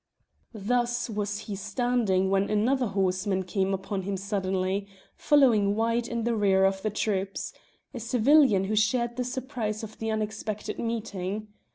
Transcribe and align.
Thus 0.55 1.11
was 1.11 1.41
he 1.41 1.55
standing 1.55 2.31
when 2.31 2.49
another 2.49 2.87
horseman 2.87 3.43
came 3.43 3.71
upon 3.71 4.01
him 4.01 4.17
suddenly, 4.17 4.87
following 5.15 5.75
wide 5.75 6.07
in 6.07 6.23
the 6.23 6.35
rear 6.35 6.65
of 6.65 6.81
the 6.81 6.89
troops 6.89 7.53
a 7.93 7.99
civilian 7.99 8.63
who 8.63 8.75
shared 8.75 9.15
the 9.15 9.23
surprise 9.23 9.83
of 9.83 9.99
the 9.99 10.09
unexpected 10.09 10.79
meeting. 10.79 11.49